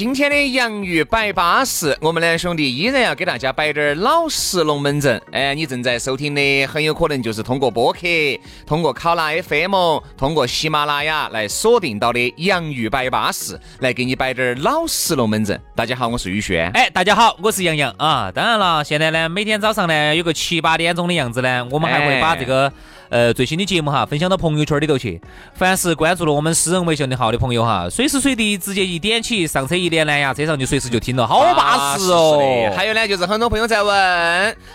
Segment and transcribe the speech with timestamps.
[0.00, 5.20] 今天的洋芋摆巴适，我们两兄弟依然要给大家摆点儿老实龙门阵。
[5.30, 8.00] 哎，你正在收听的，很有可能就是通过播客、
[8.64, 15.60] 通过考拉 FM、通过喜马拉雅来锁定到的洋芋摆巴士，来给你摆点儿老实龙门阵。
[15.76, 16.70] 大家好，我是宇轩。
[16.70, 18.32] 哎，大家好，我是杨洋啊。
[18.34, 22.72] 当然了，现在呢，每天早上呢，有个七八点钟的样子呢，我们还会把这个。
[23.10, 25.20] 呃，最新的节目哈，分享到朋友圈里头去。
[25.52, 32.72] 凡是关注了我们私人微信的号的朋友哈，随时随地直接一点起，上车一连蓝牙，车上就随时就听了，好巴适哦。
[32.76, 33.92] 还有呢，就是很多朋友在问，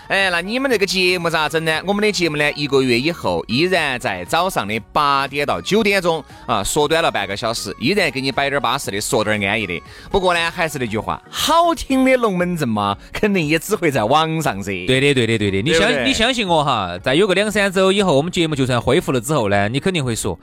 [0.08, 1.80] 哎，那你们这个节目咋整呢？
[1.86, 9.82] 我们的节目呢，一个月以后依然在早上的八点到九点钟啊，缩短了半个小时，依然给你摆点巴适的，说点安逸的。
[10.10, 14.86] 不过呢，还是那句话，好听的龙门阵嘛，肯定也只会在网上噻。
[14.86, 15.62] 对的，对的，对的。
[15.62, 18.25] 你相 你相信我哈，在有个两三周以后。
[18.30, 20.38] 节目就算恢复了之后呢，你肯定会说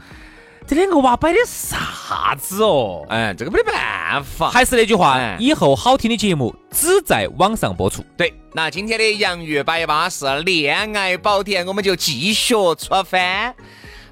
[0.65, 3.05] 这两个娃摆的啥子哦？
[3.09, 4.49] 哎，这个没得办法。
[4.49, 8.01] 还是那句话，以后好听的节目只在网上播出。
[8.15, 13.53] 对，那今天的洋芋摆巴是恋爱宝典，我们就继续出番。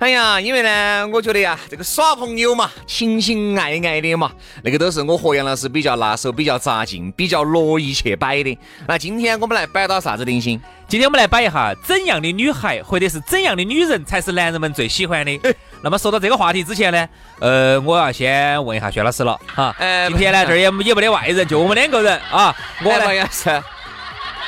[0.01, 4.31] 哎呀，因为呢，我觉得呀，这个耍朋友嘛，情情爱爱的嘛，
[4.63, 8.57] 那个都是我和杨老师比较拿手、比较扎劲、比较乐意去摆的。
[8.87, 10.59] 那今天我们来摆到啥子零星？
[10.87, 15.39] 今天我们来摆一下怎样的女孩或者是怎样的女人才是男人们最喜欢的。
[15.83, 17.07] 那么说到这个话题之前呢，
[17.39, 19.75] 呃，我要先问一下薛老师了哈。
[19.77, 22.55] 呃，今天呢这儿也也没得外人，就我们两个人啊。
[22.83, 23.61] 我呢也是。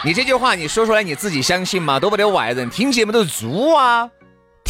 [0.04, 2.00] 你这句话你说出来你自己相信吗？
[2.00, 4.10] 都没得外人，听节目都是猪啊。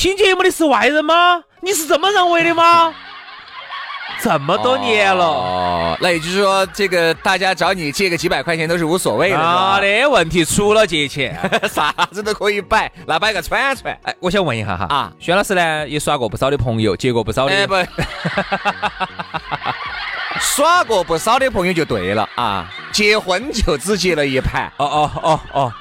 [0.04, 1.42] 听节目的是外人吗？
[1.62, 2.94] 你是这么认为的吗？
[4.22, 9.40] 这么多年了，那也就是说，这个大家找你借个几百块钱都是无所谓的。
[9.40, 11.40] 啊，那问题除了借钱，
[11.72, 13.98] 啥子都可以摆，那摆个串串。
[14.04, 17.66] 哎，我想问一下哈，啊，薛老师呢也耍过不少的朋友，结过不少的。
[17.66, 17.74] 不，
[20.38, 24.70] 耍过不少的朋友就对了啊，结婚就只结了一盘。
[24.76, 25.74] 哦哦哦哦。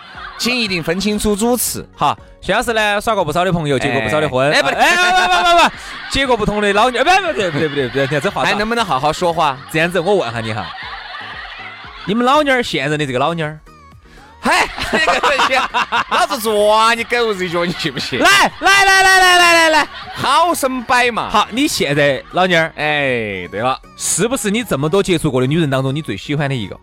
[0.43, 1.89] 请一定分清楚主次。
[1.97, 4.51] 哈，薛老师呢，耍过不少的朋友，结过不少的婚。
[4.51, 5.75] 哎不，哎不不不不，
[6.11, 7.05] 结过不同的老娘。
[7.05, 9.57] 不不对不对不对不对，这话还能不能好好说话？
[9.71, 10.67] 这样子，我问下你哈，
[12.07, 13.61] 你们老娘儿现任的这个老娘儿，
[14.41, 14.67] 嗨，
[16.11, 18.19] 老子抓你狗日一脚，你信不信？
[18.19, 21.31] 来来来来来来来来，好生摆嘛。
[21.31, 26.77] 好，你现在老娘儿，哎，对了，是不是你这么多接触过的女人当中，你最喜欢的一个？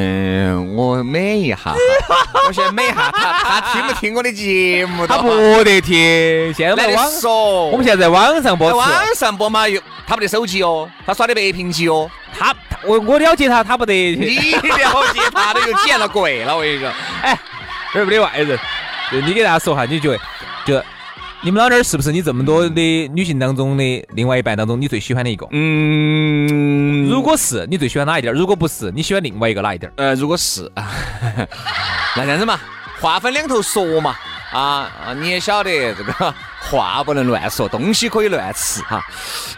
[0.00, 1.74] 嗯，我美一下，
[2.46, 5.04] 我先美一下他，他听不听我的节目？
[5.04, 5.28] 他不
[5.64, 6.54] 得听。
[6.54, 12.08] 现在在网说，我们现在在网上播，网上播嘛，又他不得手机哦，他耍的白屏机哦。
[12.38, 12.54] 他
[12.84, 13.92] 我我了解他，他不得。
[13.92, 16.88] 你了解他，都又见了鬼了，我跟你说。
[17.22, 17.36] 哎，
[17.92, 18.56] 这儿没得外人，
[19.10, 20.18] 就你给大家说哈，你觉得
[20.64, 20.80] 就。
[21.40, 25.46] 你们老点儿是不是你这么多的女性当中的另外一半当中你最喜欢的一个？
[25.52, 28.34] 嗯，如果是你最喜欢哪一点？
[28.34, 29.92] 如果不是，你喜欢另外一个哪一点？
[29.96, 32.58] 呃，如果是， 那这样子嘛，
[33.00, 34.16] 话分两头说嘛。
[34.50, 39.04] 啊啊，你也晓得这个话不能乱说，东西可以乱吃哈。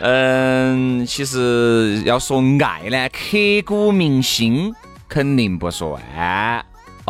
[0.01, 4.75] 嗯，其实要说爱呢，刻骨铭心
[5.09, 6.03] 肯定不算。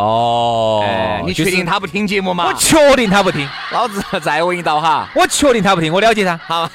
[0.00, 2.46] 哦，你确定他不听节目吗？
[2.48, 5.08] 我确定他不听， 老子再问一道哈。
[5.14, 6.38] 我确定他不听，我了解他。
[6.38, 6.70] 好，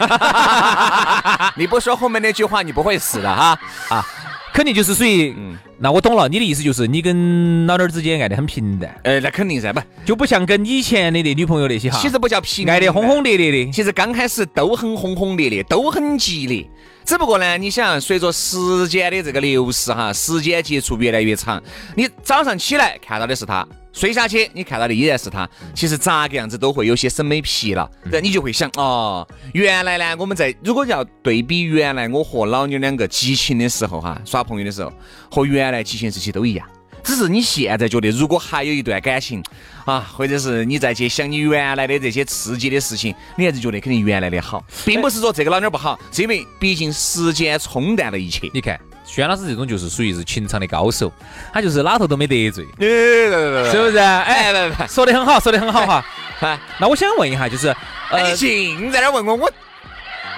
[1.57, 3.57] 你不说后面那句话，你不会死的哈。
[3.89, 4.05] 啊，
[4.53, 8.95] 肯定就是属于，嗯，那我懂了，你的意思就是你跟老点儿之间爱得很平淡。
[9.03, 11.97] 哎，那肯定噻，不就不像跟以前的那女朋友那些哈。
[11.99, 13.71] 其实不叫平，爱得轰轰烈烈的。
[13.71, 16.69] 其实刚开始都很轰轰烈烈，都很激烈。
[17.05, 21.61] 只不过呢，你想随着时间的这个流逝哈，时间接触越来越长，
[21.95, 34.91] 你早上起来看到的是他，睡下去你看到的依然是他，其实咋个样子都会有些审美疲劳，然你就会想哦，原来呢，我们在如果要对比原来我和老妞两个激情的时候哈，耍朋友的时候，
[35.29, 36.67] 和原来激情时期都一样。
[37.05, 39.41] 只是你现在觉得，如果还有一段感情
[39.85, 48.49] 啊，或者是你再去想你原来的这些刺激的事情，你还是觉得肯定原来的好，并不是说这个老妞不好，是因为毕竟时间冲淡了一切。
[48.51, 51.11] 你看，轩老师这种就是属于是情场的高手，
[51.53, 53.97] 他就是哪头都没得罪，是是不是？
[53.99, 56.05] 哎，说的很好，说的很好哈。
[56.41, 57.73] 来，那我想问一下，就是
[58.11, 59.51] 你，净在那儿问我，我，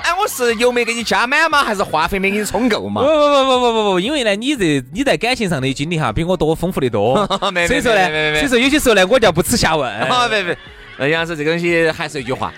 [0.07, 1.61] 哎，我是油没给你加满吗？
[1.61, 3.01] 还是话费没给你充够吗？
[3.01, 7.27] 不不不不不不不，因为呢，你这你在感情上的经历哈，比我多丰富的多，
[7.67, 9.91] 所以说呢，所以说有些时候呢，我叫不耻下问。
[10.07, 10.57] 啊，别别，
[10.97, 12.53] 呃杨老师这个东西还是一句话，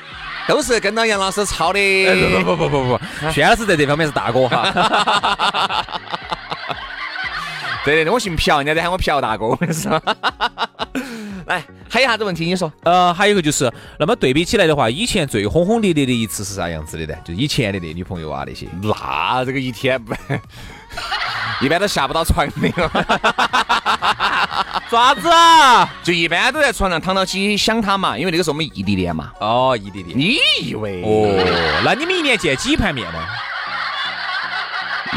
[0.48, 1.80] 都是跟到杨老师抄的。
[1.80, 2.14] 哎
[2.44, 5.84] 不不不不不不，轩老师在这方面是大哥哈。
[7.84, 10.69] 对对对，我姓朴，人家在喊我朴大哥，是吧？
[11.48, 12.46] 来，还有啥子问题？
[12.46, 12.72] 你说。
[12.84, 17.20] 呃，还有一个就是，那么对比起来的话，以前最轰轰烈烈的一次是啥样子的呢？
[17.26, 18.68] 就以前的那女朋友啊那些。
[18.82, 20.14] 那这个一天不，
[21.66, 22.54] 一般都下不到床的，
[24.90, 25.90] 爪子啊？
[26.04, 29.32] 就一般都在床上躺到起想他嘛，因为那个时候我们异地恋嘛。
[29.40, 30.18] 哦，异地恋。
[30.18, 31.02] 你以为？
[31.04, 33.20] 哦，那你们一年见几盘面呢？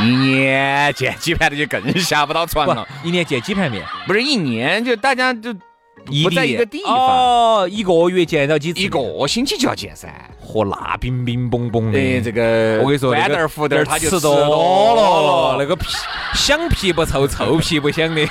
[0.00, 2.86] 一年见几盘的就更下不到船了。
[3.04, 3.84] 一年见几盘面？
[4.06, 5.52] 不是一年，就大家就
[6.22, 8.80] 不在一个地方，哦，一个月见到几次？
[8.80, 10.08] 一个星期就要见噻。
[10.44, 11.98] 嚯，那冰冰绷绷的。
[11.98, 15.86] 哎，这个我跟你说，豌豆儿胡豆儿他就吃多多了，那个皮
[16.34, 18.26] 响皮不臭， 臭皮不香的。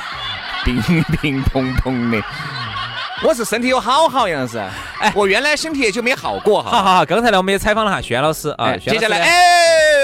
[0.66, 0.82] 冰
[1.22, 2.22] 冰砰砰的。
[3.24, 4.58] 我是身体有好好杨老师，
[5.00, 6.72] 哎，我原来身体也就没好过哈。
[6.72, 9.30] 好好好，刚才呢我们也采访了哈轩老师啊哎，，接下来哎，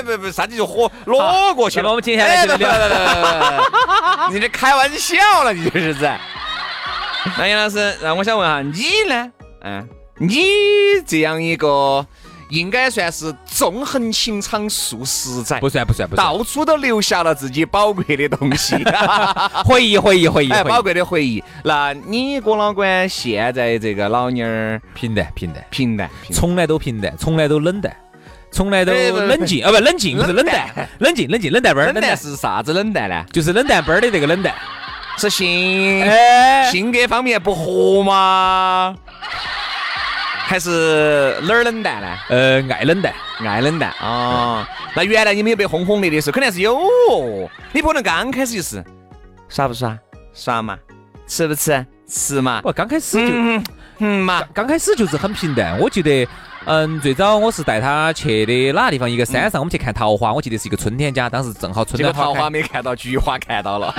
[0.01, 1.89] 不不，啥子就火落过去了。
[1.89, 2.45] 我们接下来
[4.31, 6.19] 你这开玩笑了，你这是在。
[7.37, 9.31] 那杨老师，那我想问下你呢？
[9.61, 10.39] 嗯，你
[11.05, 12.05] 这样一个
[12.49, 18.75] 应该算是纵横情场数十载，不算不算不算，到处都留下了自己宝贵的东西，
[19.65, 21.43] 回忆回忆回忆宝贵的回忆。
[21.63, 27.93] 那你郭老倌现在这个老妞儿平淡，平淡，平淡从来都平淡，从来都冷淡。
[28.57, 33.23] 从来都冷静啊，不冷静不是冷冷淡淡，冷静冷静冷淡班儿，冷淡是啥子冷淡呢？
[33.31, 34.51] 就是冷淡班儿的这个冷淡。
[35.15, 38.95] 是性哎，性格方面不合吗？
[40.47, 42.07] 还是哪儿冷淡呢？
[42.29, 43.13] 呃，爱冷淡，
[43.45, 44.67] 爱冷淡啊。
[44.95, 47.47] 那原来你没有被轰轰烈烈的时候，肯定是有哦。
[47.71, 48.83] 你不能刚开始就是
[49.49, 49.95] 耍不耍？
[50.33, 50.75] 耍嘛？
[51.27, 51.85] 吃不吃？
[52.09, 52.61] 吃嘛？
[52.63, 53.63] 我刚开始就嗯
[53.99, 54.43] 嗯嘛。
[54.51, 55.79] 刚开始就是很平淡。
[55.79, 56.27] 我记得，
[56.69, 59.09] 嗯，最早我是带他去的哪个地方？
[59.09, 60.33] 一个山上，我们去看桃花。
[60.33, 63.93] 我记得是一个春天家，当时正好春天桃花没看到，菊花看到了。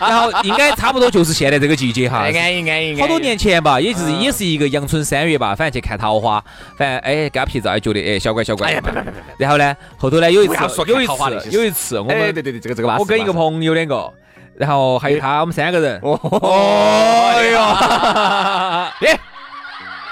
[0.00, 2.18] 然后应该差不多就是现在这个季节哈。
[2.18, 3.00] 安逸安逸。
[3.00, 6.42] 好多年前吧，也就 是嗯也是一个阳春三月吧，反正去看桃花，
[6.78, 8.68] 反正哎给他拍照，哎觉得哎小乖小乖。
[8.68, 9.22] 哎呀，别别别别！
[9.38, 10.54] 然后呢，后头呢有一次
[10.86, 14.12] 有一次有一次我哎，们对对对，这个这个巴适我跟一个朋友两个，
[14.54, 15.98] 然后还有他，我们三个人。
[16.04, 16.16] 哦
[17.34, 17.60] 哎呦，
[19.08, 19.18] 哎，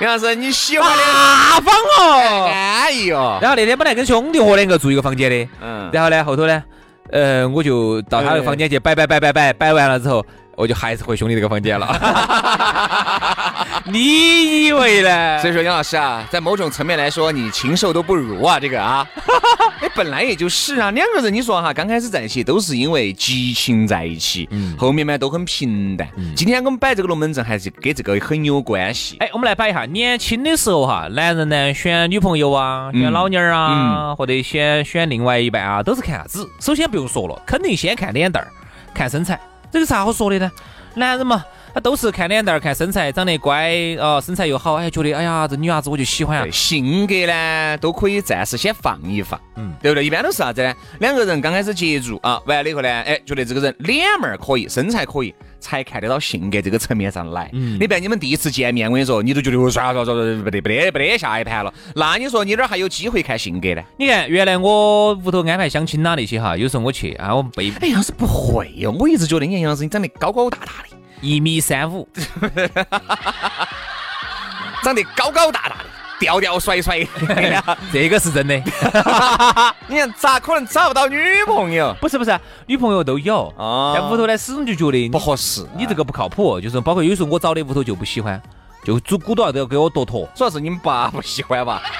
[0.05, 2.51] 杨老师，你喜欢的大方哦。
[2.53, 3.39] 安逸哦。
[3.41, 6.63] 然后那天本来跟兄弟伙两个住一个房间的，嗯，然后呢后头呢，
[7.11, 10.25] 呃，我就到他那个房间去摆摆摆摆摆摆完了之后，
[10.57, 11.87] 我就还是回兄弟那个房间了。
[13.93, 15.39] 你以为呢？
[15.41, 19.07] 所以说杨老师啊，在某种层面来说，你禽兽都不如啊， 这个啊，
[19.81, 26.09] 哎，本来也就是啊，两个人你说哈，刚开始在一起都是因为激情在一起，嗯后面嘛都很平淡。
[26.35, 29.19] 今天我们摆这个龙门阵，还是跟这个很有关系。
[29.21, 36.49] 哎，我们来摆一下，年轻的时候哈，男人呢选女朋友啊，嗯选老妞儿啊，或者选选另外一半啊，都是看啥子？
[36.59, 38.49] 首先不用说了，肯定先看脸蛋儿，
[38.95, 39.39] 看身材，
[39.71, 40.51] 这有啥好说的呢？
[40.97, 41.45] 男人嘛，
[41.75, 46.47] 他都是看脸蛋儿、看身材，长得乖哦，身材又好，哎，觉得哎呀，这女伢子我就喜欢啊，。
[46.53, 50.05] 性格呢都可以暂时先放一放，嗯嗯，对不对？
[50.05, 50.73] 一般都是啥子呢？
[51.01, 57.51] 两个人刚开始接触啊，完了以后呢，哎，觉得这个人脸面儿可以，身材可以，才看得到性格这个层面上来。
[57.53, 61.75] 嗯你别你们第一次见面，我跟你说，你都觉得哦，算了算了算了，不得不得不得下一盘了。
[61.97, 63.83] 那你说你哪儿还有机会看性格呢？
[63.99, 72.07] 你看，原来我屋头安排相亲啦那些哈，有时候我去啊，我被哎，杨老师不会哟、我一直觉得你杨老师你长得高高大大的，一米三五，
[74.83, 75.85] 长得高高大大的，
[76.21, 76.99] 吊吊甩甩。
[77.91, 78.55] 这个是真的。
[79.89, 81.17] 你看咋可能找不到女
[81.47, 81.97] 朋友？
[81.99, 88.39] 不是不是，女朋友都有，啊在屋头呢始终就觉得不合适，你这个不靠谱，就是包括有时候我找的屋头就不喜欢，
[88.85, 91.81] 就主鼓捣都要给我剁坨，主要是你们爸不喜欢吧？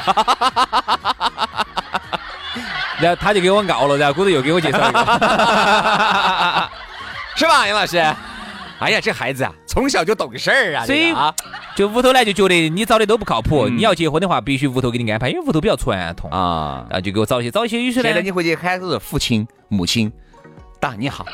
[3.01, 4.99] 然后他就给我熬了，然后鼓头又给我介绍一个，
[7.35, 8.05] 是吧，杨老师？
[8.85, 11.35] 哎呀，这孩子啊，从小就懂事儿啊，所以啊
[11.77, 13.77] 就屋头呢就觉得你找的都不靠谱，嗯。
[13.77, 16.87] 你要结婚的话必须屋头给你安排，因为屋头比较传统，啊。
[16.91, 20.13] 然后就给我找一些找一些有些呢，现在你回去喊是父亲、母亲，
[20.85, 21.25] 大你好，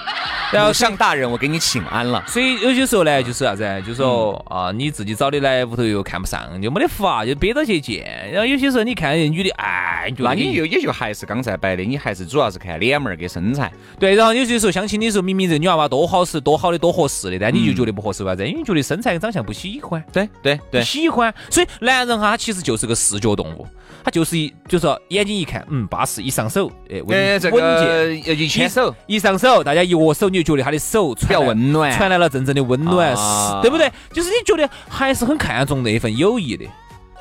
[0.53, 2.23] 然后上大人，我给你请安了。
[2.29, 3.83] 所以有些时候呢，就是啥子？
[3.85, 8.31] 就说啊，你自己找的来，屋头又看不上，就没得法，就憋着去见。
[8.31, 13.73] 然后有些时候你看女的，哎，那你就也就还是刚才摆的，你还是主要是看脸门儿跟身材。
[13.99, 18.47] 对，然后有些时候相亲的时候，明明这女娃娃多好使、多好的、多合适的，但你就觉得不合适，为啥子？
[18.47, 20.01] 因为觉得身材跟长相不喜欢。
[20.13, 21.35] 对对对，喜欢。
[21.51, 23.67] 所以男人哈，他其实就是个视觉动物，
[24.05, 33.17] 他就是一，就说眼睛一看，嗯，巴适，一上手，哎，稳这个一牵手，一上手，大家一握手，你就觉得他的手比较温暖，传来了阵阵的温暖，
[33.63, 33.91] 对不对？
[34.13, 36.67] 就是你觉得还是很看重那一份友谊的。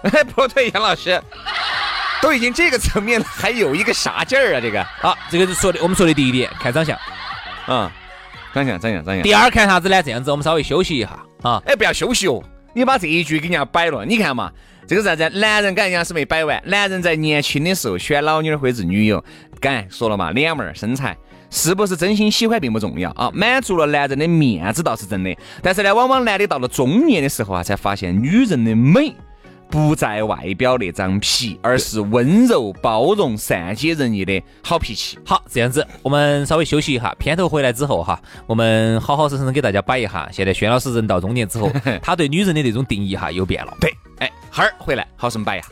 [0.02, 1.22] 哎不对，杨老师，
[2.22, 4.62] 都已经这个层面了，还有一个啥劲儿啊？
[4.62, 6.98] 这个，好，这个是说的，我们说的第一点，看长相，
[7.68, 7.90] 嗯，
[8.54, 9.24] 长相，长相，长相。
[9.24, 10.04] 第二看啥子呢？
[10.04, 11.10] 这样子，我们稍微休息一下
[11.42, 11.62] 啊。
[11.66, 14.52] 哎，不要休息哦，你把这一句给人家摆了，你看嘛，
[14.88, 15.30] 这个啥子？
[15.38, 19.22] 男人感觉是没摆完，男人在年轻的时候选老妞或者是女友，
[19.60, 21.18] 敢说了嘛，脸儿、身材。
[21.50, 25.36] 是不是真心喜欢并不重要啊，满足了男人的面子倒是真的。
[25.62, 29.14] 但是呢，往往男的到了中年的时候啊，才发现女人的美
[29.70, 35.18] 不在外表那张皮，而是温柔、包容、善解人意的好脾气。
[35.24, 40.28] 好，这样子，我们稍微休息一下，片头回来之后哈，我们好好生生给大家摆一下。
[40.32, 43.78] 现在轩老师人到中年之后， 他对女人的那种定义哈又变了。
[43.80, 45.68] 对，哎，哈儿回来，好生摆一下。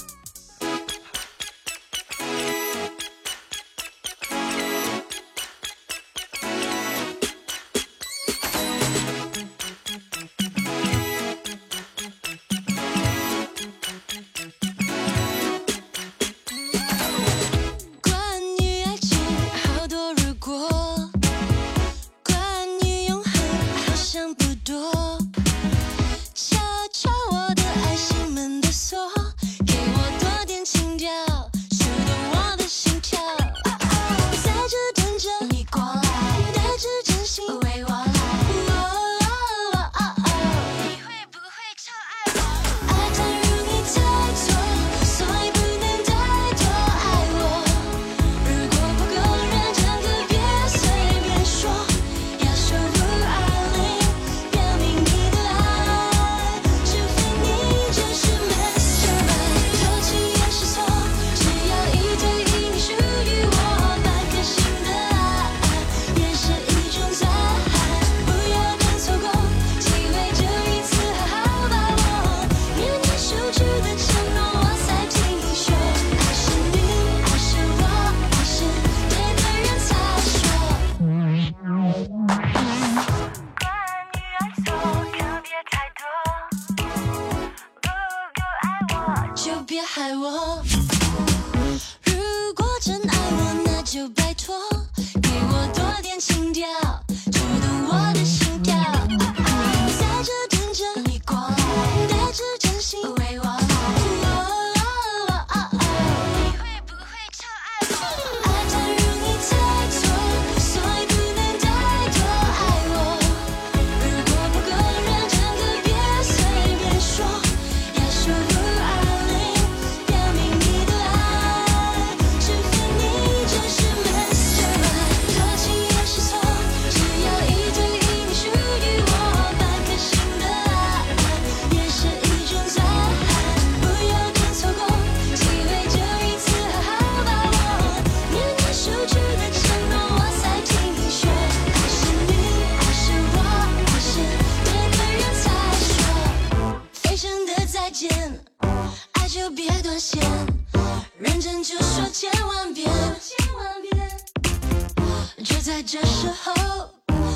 [155.67, 156.89] 在这时候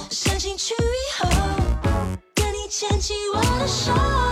[0.09, 1.29] 伸进去以后
[2.33, 4.30] 跟你牵起我的手。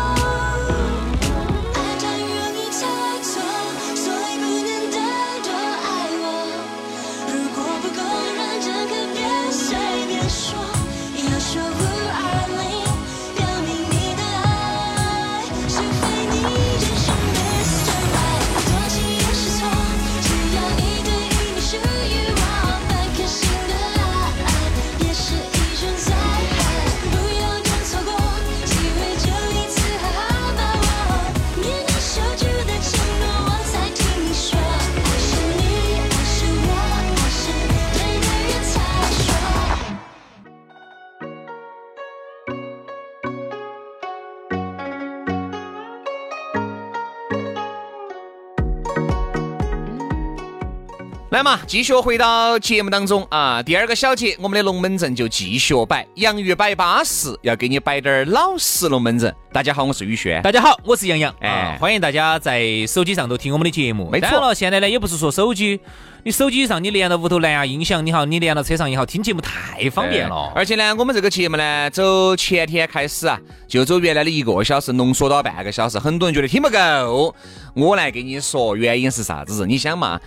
[51.31, 53.61] 来嘛，继续回到节目当中啊。
[53.61, 59.31] 第二个小节，我们的龙门阵就继续摆，洋芋摆巴适，要给你摆点儿老实龙门阵。
[59.53, 60.41] 大家好，我是宇轩。
[60.41, 61.31] 大家好，我是杨洋。
[61.39, 64.09] 哎哎，欢迎大家在手机上头听我们的节目。
[64.09, 65.79] 没错了，现在呢也不是说手机，
[66.23, 70.51] 你手机上你连到屋头蓝牙音响，你好，你连到车上也好，听节目太方便了。
[70.55, 77.35] 而且呢，我们这个节目呢，走前天开始啊，就走原来的一个小时，浓缩到半个小时，很多人觉得听不够。
[77.75, 79.67] 我来给你说，原因是啥子？
[79.67, 80.19] 你想嘛，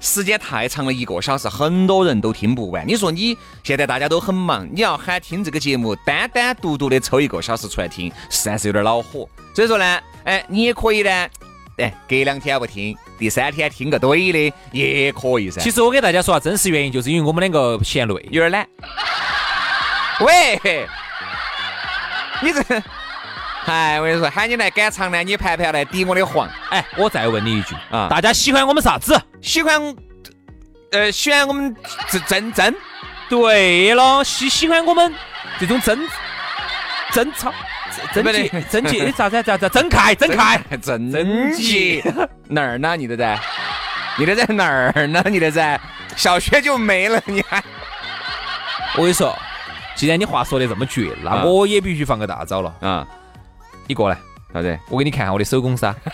[0.00, 2.88] 时间太长了，一个小时，很多人都听不完。
[2.88, 9.28] 你说你现在大家都很忙，你要喊听这个节目，单单独独的抽一个小时出来听，实在是有点恼火。
[9.54, 11.10] 所以说呢，哎，你也可以呢，
[11.76, 15.60] 哎，隔两天不听，第三天听个对的也可以噻。
[15.60, 18.14] 其实我给大家说下真实原因，就是因为我们两个嫌累。
[18.30, 18.66] 有点懒。
[20.20, 20.88] 喂，
[22.42, 22.82] 你这，
[23.66, 26.48] 哎，我跟你说，喊你来赶场呢，你盘盘来抵我的黄。
[26.70, 29.20] 哎，我再问你一句啊大家喜欢我们啥子？
[29.42, 29.80] 喜欢，
[30.92, 31.74] 呃，喜欢我们
[32.10, 32.74] 正正正，
[33.28, 35.12] 对了，喜喜欢我们
[35.58, 35.98] 这种真
[37.12, 37.52] 真操
[38.12, 40.60] 真不对洁真洁的啥子啥子真开真开。
[40.82, 42.02] 正正极
[42.48, 42.96] 哪儿呢？
[42.96, 43.38] 你的在，
[44.18, 45.22] 你的在哪儿呢？
[45.26, 45.80] 你的在
[46.16, 47.62] 小学就没了，你还
[48.96, 49.36] 我跟你说，
[49.94, 52.74] 既然你话说的这么绝，那啊我也必须放个大招了。
[52.80, 53.06] 啊？
[53.86, 54.18] 你过来，
[54.52, 54.78] 啥子？
[54.88, 55.94] 我给你看下我的手工噻。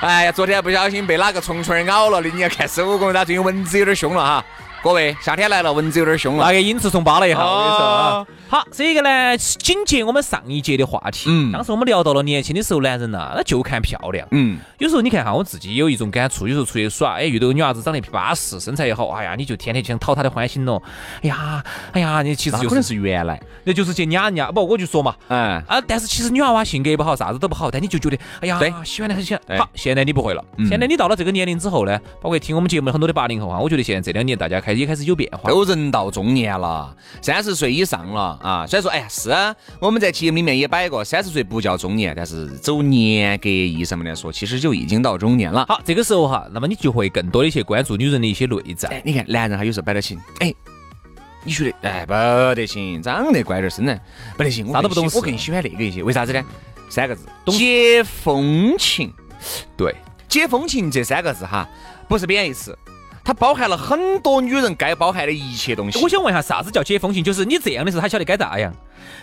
[0.00, 4.44] 哎呀，昨天不小心被哪个虫虫儿咬了的，你要看手工，它最近蚊子有点凶了哈。
[4.82, 6.52] 各位，夏天来了，蚊子有点凶了那。
[6.52, 8.26] 个隐翅虫扒了一下，我跟你说啊哦。
[8.50, 11.28] 好，这个呢，紧接我们上一节的话题。
[11.28, 14.26] 嗯当时我们聊到了年轻的时候，男人呐、那就看漂亮。
[14.30, 20.82] 嗯，有时候你看哈，我自己有一种感触，有时候出去耍，哎，遇到个女娃子长得巴适，身材也好，哎呀，你就天天想讨她的欢心咯。
[21.22, 21.62] 哎呀，
[21.92, 23.38] 哎呀，你其实就那可能是是原来。
[23.64, 25.14] 那就是去撵人家，不，我就说嘛。
[25.28, 29.58] 嗯，啊，但是其实女娃娃性格也不好，啥子都不好，但你就觉得，哎呀对，喜欢的很喜欢。
[29.58, 30.42] 好，现在你不会了。
[30.56, 35.50] 嗯现在你到了这个年龄之后呢，包括听我们节目的很多的八零后啊，我觉得现在这两年大家开始也开始有变化。
[35.50, 38.66] 都人到中年了，三十岁以上了啊。
[38.66, 45.64] 虽然说，哎呀，是啊我们在节目里面也摆过，三十岁不叫中年，但是走年格意义上面来说，其实就已经到中年了。
[45.68, 48.88] 好，这个时候哈，那么你就会更多的去关注女人的一些内在。
[48.88, 50.54] 哎，你看男人他有时候摆得起，哎，
[51.44, 52.12] 你觉得哎不
[52.54, 54.00] 得行，长得乖点儿，身材
[54.36, 56.44] 不得行，我啥都不懂事我更喜欢那个一些，为啥子呢？
[56.90, 59.12] 三个字，解风情。
[59.76, 59.94] 对，
[60.26, 61.68] 解风情这三个字哈，
[62.08, 62.76] 不是贬义词，
[63.28, 66.02] 它包含了很多女人该包含的一切东西。
[66.02, 67.22] 我想问一下，啥子叫解风情？
[67.22, 68.72] 就是你这样的时候，他晓得该咋样；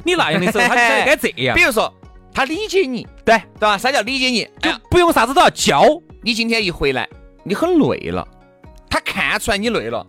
[0.04, 1.64] 你那样的时候，他就晓得该这样比。
[1.64, 1.92] 如说，
[2.32, 3.76] 他理解你，对，对吧？
[3.80, 4.44] 啥叫理解你？
[4.62, 5.84] 哎就，不用啥子都要教。
[6.22, 7.10] 你今天一回来，
[7.44, 8.28] 你很累了，
[8.92, 10.06] 他看出来你累了，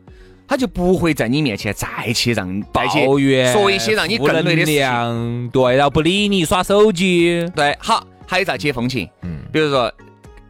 [0.47, 5.49] 他就不会在你面前再去让抱怨，说一些让你更累的事情。
[5.51, 7.51] 对，然后不理你，耍手机。
[7.57, 9.09] 对，好，还有啥解风情？
[9.23, 9.91] 嗯，比如说，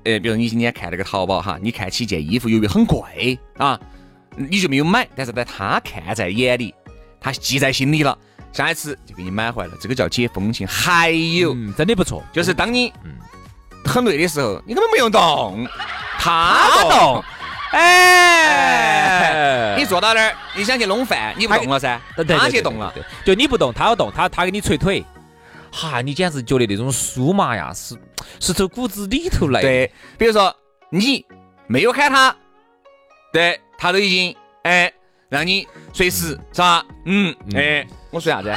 [0.06, 3.76] 呃，比如你今天看那个淘宝哈，你看起一件衣服由于很贵啊，
[4.36, 6.72] 你就没有买，但是呢，他看在眼里，
[7.20, 8.16] 他记在心里了，
[8.52, 10.64] 下一次就给你买回来了，这个叫解风情。
[10.64, 11.52] 还有。
[11.54, 12.22] 嗯，真的不错。
[12.32, 13.10] 就是当你嗯
[13.84, 15.66] 很累的时候，你根本不用动，
[16.20, 17.24] 他他动动。
[17.72, 22.94] 哎你坐到那儿，你想去弄饭，你不动了噻，他去动了。
[23.24, 25.04] 就你不动，他要动，他他给你捶腿。
[25.72, 27.96] 哈，你简直觉得那种酥麻呀，是
[28.40, 29.68] 是从骨子里头来的。
[29.68, 30.54] 对，比如说
[30.90, 31.24] 你
[31.66, 32.34] 没有喊他，
[33.32, 34.92] 对他都已经哎
[35.28, 36.84] 让你随时是吧？
[37.04, 38.52] 嗯，哎，我说啥子？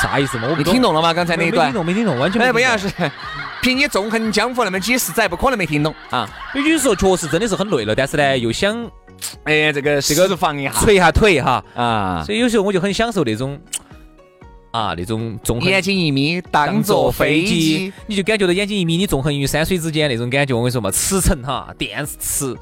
[0.00, 0.48] 啥意思嘛？
[0.50, 1.12] 我不懂你听懂了吗？
[1.12, 1.74] 刚才那一段没听？
[1.74, 2.54] 懂，没听懂，完全没哎，听懂。
[2.54, 3.12] 不要是
[3.60, 6.26] 凭你纵横江湖那么几十载，不可能没听懂啊！
[6.54, 8.90] 有些时候确实真的是很累了，但是呢，又想
[9.44, 13.60] 哎，这个这个释放一下捶一下腿哈，啊，所以有时候我就很享受那种
[14.70, 20.54] 啊那种纵横眼睛一眯，当坐飞机。，你就感觉到眼睛一眯，你纵横于山水之间那种感觉。
[20.54, 22.56] 我跟你说嘛，驰骋哈，电磁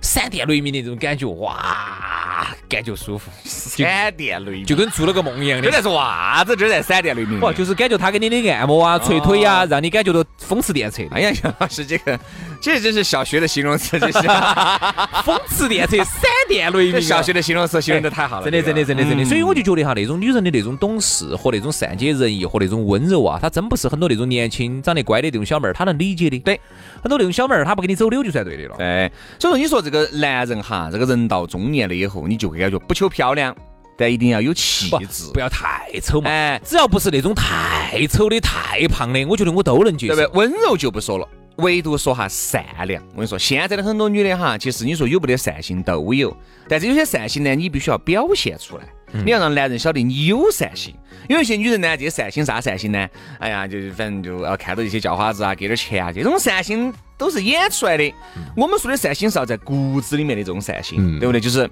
[0.00, 5.66] 闪电雷鸣的这种感觉，哇，感觉舒服， 闪电雷鸣，就跟做了个梦一样的。
[5.66, 6.56] 这在说啥子？
[6.56, 7.38] 这在闪电雷鸣。
[7.38, 11.08] 不，就是感觉他给你的按摩啊、捶腿呀、让你感觉到风驰电掣。
[11.10, 12.18] 哎呀，杨老师，这个
[12.60, 14.18] 这真是小学的形容词，这是
[15.24, 19.22] 风驰电掣、闪电雷鸣啊，小学的形容词形容的太好了，真的，真的，真的，真的。
[19.24, 26.38] 嗯所以我就觉得哈，那种女人的那种懂事和那种善解人意和那种温柔啊，她真不是很多那种年轻长得乖的那种小妹儿她能理解的。
[26.40, 26.58] 对，
[27.02, 28.76] 很多那种小妹儿她不跟你走溜就算对的了。
[28.76, 33.54] 对，所以说你说这个男人哈，这个人到中年了以后，你就会感觉不求漂亮，
[33.98, 40.14] 但一定要有气质不，要太丑嘛，哎，只要不是那种太丑的、太胖的，我觉得我都能接受。
[40.14, 40.38] 对不对？
[40.38, 41.28] 温柔就不说了。
[41.56, 46.34] 唯独说哈善良，我跟你说，现在的很多女的哈，其实你说有没得善心都有，
[46.66, 50.94] 但是有些善心呢，你必须要表现出来，你要让男人晓得你有善心。
[51.28, 53.06] 有一些女人呢，这些善心啥善心呢？
[53.38, 58.14] 哎呀，就是反正就要看到一些叫花子啊，给点钱啊，这种善心都是演出来的。
[58.56, 61.40] 我们说的善心是要在骨子里面的这种善心，嗯对不对？
[61.40, 61.66] 就是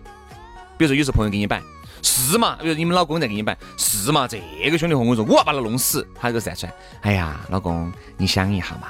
[0.77, 1.61] 比如说有时候朋友给你摆，
[2.03, 2.57] 是嘛？
[2.61, 4.29] 比如你们老公在给你摆，是嘛？
[4.29, 4.39] 这
[4.71, 8.89] 个兄弟伙，我说我要把他弄死，他这个站出来，哎呀，老公，你想一下嘛。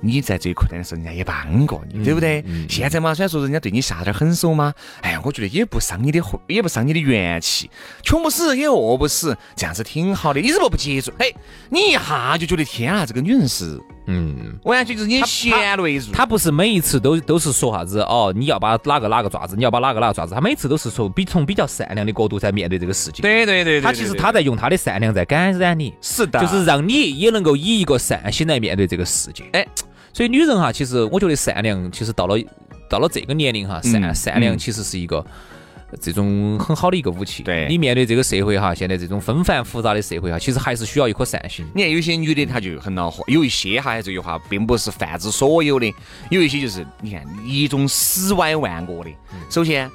[0.00, 2.44] 你在最困难的时候，人家也帮过你，对不对？
[2.68, 7.70] 现在嘛，虽然说人家对你下点狠手嘛，哎呀，我觉得也不伤你的，也不伤你的元气，
[8.02, 10.40] 穷不死也饿不死，这样子挺好的。
[10.40, 11.12] 你怎么不接住？
[11.18, 11.34] 嘿，
[11.70, 14.58] 你一下就觉得天啊，这个女人是嗯。
[14.64, 16.12] 完全就是你贤为入。
[16.12, 23.22] 他不是每一次都都是说啥子哦，你要把哪个哪个抓子，你要把哪个哪个抓子，他每次都是说比从比较善良的角度在面对这个事情。
[23.22, 29.44] 对对对对，他其实他在用他的善良在感染你，是的，就是让你也能够以一个善心来面对这个世界。
[29.52, 29.64] 哎，
[30.12, 32.36] 所以女人哈，其实我觉得善良，其实到了
[32.90, 35.24] 到了这个年龄哈，善嗯善良嗯其实是一个。
[36.00, 41.66] 这种很好的一个武器，对你面对这个社会哈，现在这种纷繁复杂的社会哈，其实还是需要一颗善心。
[41.74, 45.92] 你看有些女的她就很恼火，有一些哈这句话并不是泛指所有的，
[46.30, 49.10] 有一些就是你看一种死歪万恶的。
[49.48, 49.90] 首先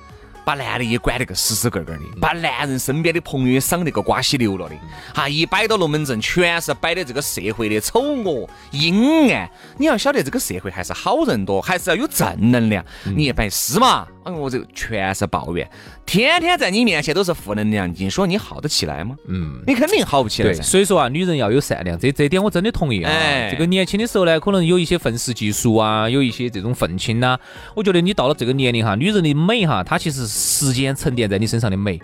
[0.45, 4.75] 把男的也管得个死死个个的，把男人身边的朋友也赏得个瓜稀流了的，
[5.13, 9.49] 哈一摆到龙门阵，全是摆的这个社会的丑恶阴暗。
[9.77, 12.83] 你要晓得这个社会还是好人多，还是要有正能量。
[13.15, 14.07] 你一摆是嘛？
[14.23, 15.69] 哎呦，我这个全是抱怨，
[16.05, 19.15] 天天在你面前都是负能量，你说你好得起来吗？
[19.27, 23.11] 嗯，你肯定好不起来对，所以说啊，女人要有善良，这这点我真的同意啊。
[23.11, 27.37] 哎这个年轻的时候呢，可能有一些愤世嫉俗啊，有一些这种愤青呐、
[27.75, 31.97] 我觉得你到了这个年龄哈，女人的美哈，她其实时间沉淀在你身上的美，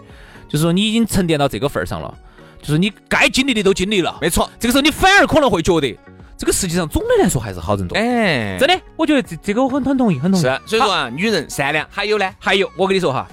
[0.48, 2.14] 就是说你已经沉淀到这个份儿上了，
[2.62, 5.98] 就是你该经历的都经历了，没错，这个时候你反而可能会觉得，
[6.38, 7.98] 这个世界上总的来说还是好人多。
[7.98, 10.44] 哎，真的，我觉得这这个我很很同意，很同意。
[10.44, 13.28] 是，所以说啊，女人善良，还有呢，还有，我跟你说哈，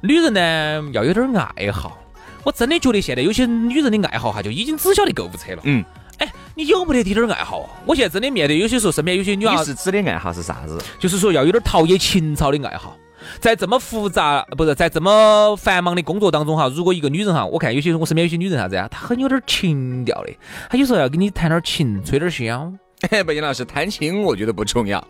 [0.00, 1.96] 女人呢要有点爱好。
[2.42, 5.60] 我真的觉得现在有些女人的爱好哈，就已经只晓得购物车了。
[5.62, 5.82] 嗯，
[6.18, 7.70] 哎，你有没得滴点儿爱好啊？
[7.86, 10.78] 我现在真的面对有些时候身边有些女娃你是指的爱好是啥子？
[10.98, 12.94] 就是说要有点陶冶情操的爱好。
[13.40, 20.32] 在这么复杂，不是在这么繁忙的工作当中哈，如果一个女人哈，我看有些我身边有些女人啥子呀，她很有点情调的，
[20.70, 22.72] 她有时候要跟你弹点琴，吹点箫，
[23.10, 25.02] 哎，北京老师弹琴我觉得不重要，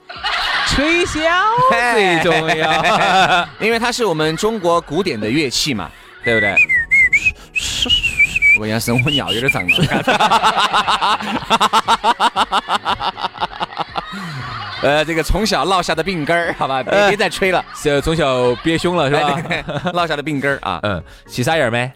[0.68, 1.22] 吹箫
[1.70, 3.48] 最重要。
[3.61, 5.90] 因为它是我们中国古典的乐器嘛，
[6.24, 6.57] 对不对？
[8.61, 9.70] 我要是我尿有点胀了。
[14.83, 19.90] 呃，这个从小落下的病根儿， 好吧，别别再吹了，是从小憋凶了是吧？
[19.94, 21.90] 落下的病根儿啊，嗯，细沙眼儿没？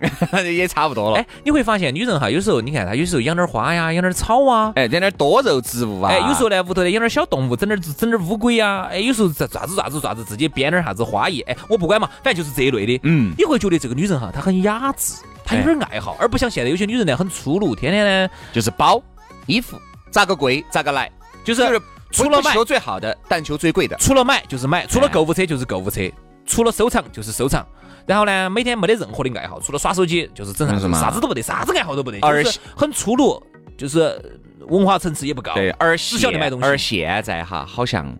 [0.44, 4.72] 也差不多了哎。，你会发现女人哈，有时候你看她有时候养点花呀，养点草啊。
[4.74, 13.00] 哎，养点多肉植物啊，哎，有时候呢，屋头呢养点小动物，整点整点乌龟呀，哎，有时候咋咋子咋子咋子，自己编点啥子花艺，哎，我不管嘛，反正就是这一类的。
[13.02, 19.02] 嗯你会觉得这个女人哈，她很雅致，她有点爱好，而不像现在有些女人呢很粗鲁，天天呢就是包
[19.44, 19.78] 衣服，
[20.10, 21.10] 咋个贵咋个来，
[21.44, 23.96] 就是就是除了买最好的，但求最贵的。
[23.98, 26.00] 除了买就是买，除了哎购物车就是购物车，
[26.46, 27.66] 除了收藏就是收藏。
[28.06, 33.42] 然后呢，每天没得任何的爱好，除了耍手机就是整啥子，嘛啥子都不得，啥子爱好都不得，而就是很粗鲁，
[33.76, 35.52] 就是文化层次也不高。
[35.52, 38.16] 对，而只晓得买东西而现在哈，好像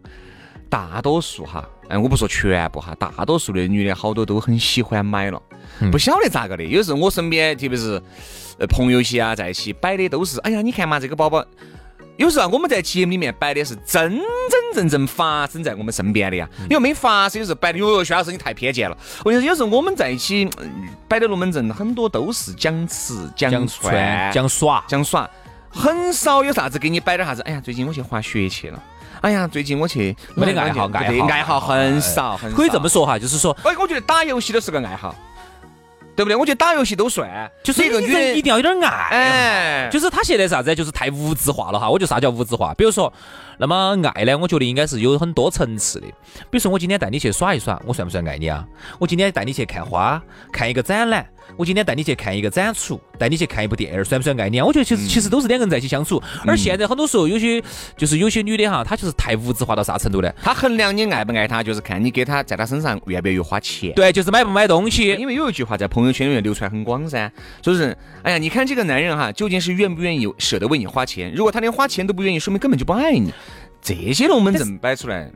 [0.68, 5.42] 大多数哈，哎，我不说全部哈，大多数的女的好多都很喜欢买了，
[5.80, 6.62] 嗯不晓得咋个的。
[6.62, 7.98] 有时候我身边，特别是
[8.58, 11.42] 呃朋友些啊，在一起摆的都是，哎呀，你看嘛，这个包包。
[12.18, 18.98] 有时候啊，我们在节目里面摆的是真真正正发生在我们身边的呀，嗯因为没发生，有时候摆的，哟，薛老师你太偏见了。
[19.24, 25.30] 我跟你说，有时候我们在一起嗯摆的龙门阵，很多都是讲吃、讲讲串串、、讲耍，讲耍，
[25.70, 27.42] 很少有啥子给你摆点啥子。
[27.42, 28.82] 哎呀，最近我去滑雪去了。
[29.20, 32.88] 哎呀，最近我去没得爱好爱好爱好很少，很少可以这么。
[32.88, 35.14] 说哈，就是说，哎，我觉得打游戏都是个爱好，
[36.18, 36.34] 对不对？
[36.34, 41.88] 我觉得打游戏都算，就是一个女人一定要有点爱就是他现在啥子，就是太物质化了哈。
[41.88, 42.74] 我觉得啥叫物质化？
[42.74, 43.12] 比如说，
[43.56, 46.08] 那么爱呢，我觉得应该是有很多层次的。
[46.50, 48.66] 比如说，我今天带你去耍一耍，我算不算爱你啊？
[48.98, 50.20] 我今天带你去看花，
[50.52, 51.24] 看一个展览，
[51.56, 54.64] 我今天带你去看一个展出，带你去看一部电影，算不算爱你啊？
[54.64, 56.22] 我觉得其实其实都是两个人在一起相处。
[56.46, 57.62] 而现在很多时候，有些
[57.96, 60.32] 就是有些女的哈，她就是太物质化到啥程度呢？
[60.42, 63.92] 她衡量你爱不爱她，就是看你给她在她身上愿不愿意花钱。
[63.94, 65.14] 对，就是买不买东西。
[65.18, 67.30] 因为有一句话在朋友圈里面流传很广噻，
[67.60, 71.32] 就是，哎呀，你看这个男人哈，究竟是愿不愿意舍得为你花钱？
[71.34, 73.32] 如果他连花钱都不愿意，说明根本就不爱你。
[73.80, 75.30] 这些龙门阵摆出来，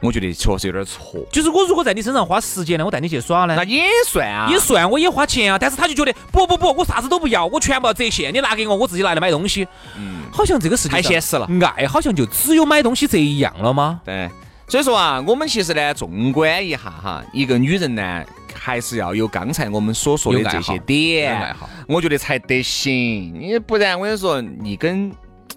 [0.00, 1.20] 我觉得确实有点错。
[1.30, 9.66] 就是我如果在你身上花时间呢，我带你去耍呢那，也算啊，也算我也花钱啊，但是他就觉得不不不，我啥子都不要，我全部要折现，你拿给我，我自己拿来买东西。
[9.96, 11.48] 嗯，好像这个事情太现实了。
[11.76, 14.00] 爱好像就只有买东西这一样了吗？
[14.04, 14.28] 对，
[14.68, 23.34] 所以说啊，我们其实呢，纵观一下哈，一个女人呢，还是要有刚才我们所说的这些点爱好，我觉得才得行。
[23.38, 25.12] 你不然我跟你说，你跟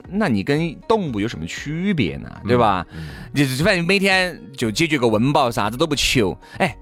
[0.10, 2.29] 那你跟动物有什么区别呢？
[2.47, 2.86] 对吧？
[3.34, 6.38] 就是反正每天就解决个温饱，啥子都不求。
[6.58, 6.75] 哎，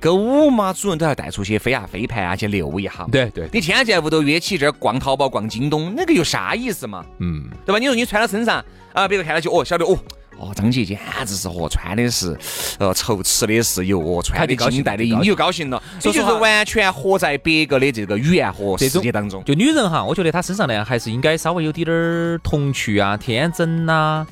[0.00, 3.06] 狗嘛，主人都要带出去飞啊飞盘啊，去遛一下。
[3.10, 7.04] 对对，你天天在屋头约起这儿逛淘宝、逛京东，那个有啥意思嘛？
[7.20, 7.78] 嗯，对吧？
[7.78, 9.98] 你说你穿到身上啊，别个看到就哦，晓得哦。
[10.38, 12.38] 哦，张姐简直是哦，穿的是，
[12.78, 15.82] 呃，愁吃的是油，哦，穿的金戴的银，你就高兴了。
[16.02, 19.42] 你就是完全活在别个的这个语言和世界当中。
[19.44, 24.26] 就女人哈，我觉得她身上呢，还是应该稍微有点点儿童趣啊、天真呐。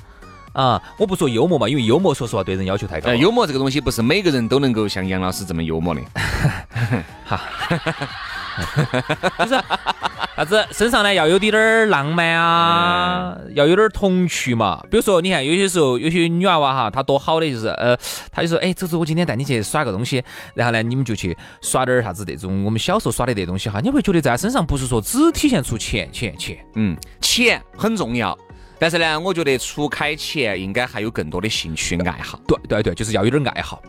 [0.52, 3.12] 啊，我不说幽默嘛，因为幽默说实话对人要求太高。
[3.14, 6.00] 幽默这个东西不是每个人都能够像杨老师这么幽默的。
[7.24, 7.40] 哈。
[9.38, 9.62] 就是
[10.36, 14.82] 啥子身上呢要有点点浪漫啊，要有点童趣嘛。
[14.90, 17.96] 比如说，你看有些时候有些女娃娃哈，她多好的就是，呃，
[18.32, 20.22] 她就说，哎，走走，我今天带你去耍个东西，
[20.54, 23.80] 然后呢，你们就去耍点啥子这种我们小时候耍的这东西哈。
[23.80, 28.36] 你会觉得在她身上不是说只体现出钱钱钱，嗯，钱很重要，
[28.78, 32.40] 但是呢，我觉得除开钱，应该还有更多的兴趣爱好。
[32.48, 33.80] 对对对，就是要有点爱好。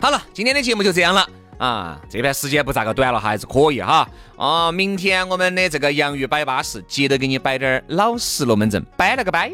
[0.00, 1.26] 好了，今天的节目就这样了。
[1.58, 4.08] 啊，这段时间不咋个短了，还是可以哈。
[4.36, 9.52] 啊，明天我们的这个洋芋摆巴士，接着给你摆点老实龙门阵，摆了个摆。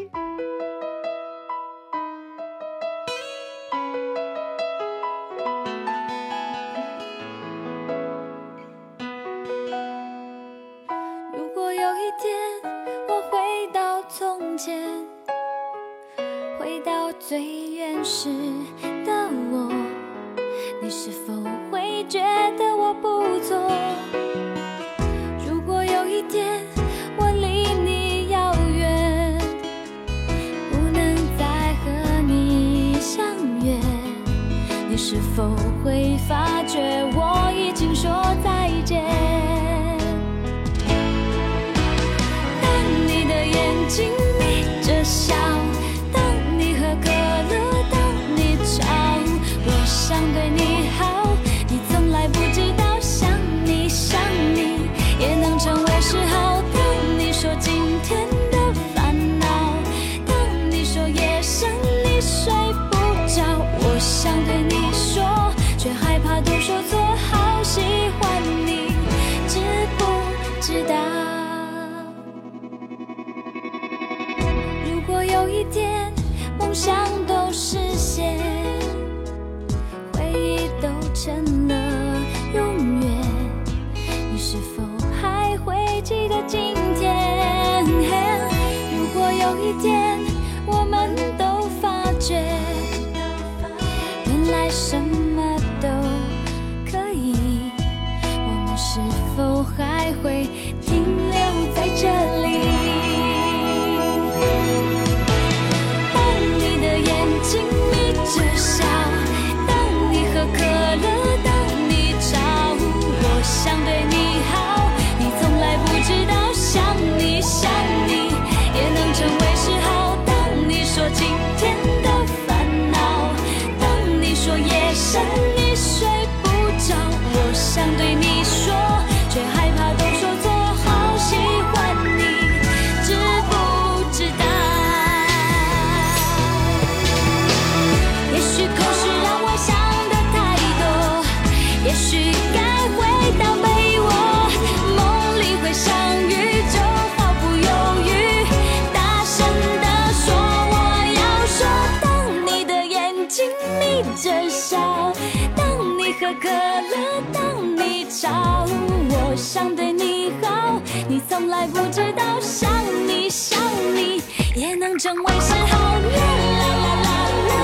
[156.39, 162.69] 可乐，当你吵，我想对你好，你从来不知道，想
[163.07, 163.59] 你想
[163.93, 164.21] 你
[164.55, 165.77] 也能成为嗜好。
[165.77, 166.63] 啦啦
[167.01, 167.59] 啦啦啦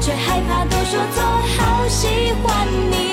[0.00, 1.18] 却害怕都说错，
[1.56, 2.46] 好喜欢
[2.90, 3.05] 你。